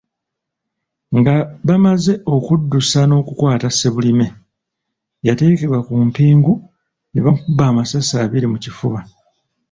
Nga 1.17 1.35
bamaze 1.67 2.13
okuddusa 2.35 3.01
n'okukwata 3.05 3.67
Ssebulime, 3.71 4.27
yateekebwa 5.27 5.79
ku 5.87 5.93
mpingu 6.09 6.53
ne 7.11 7.19
bamukuba 7.23 7.63
amasasi 7.71 8.13
abiri 8.23 8.47
mu 8.51 8.57
kifuba 8.63 8.99